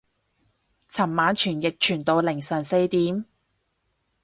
[0.89, 3.23] 尋晚傳譯傳到凌晨四點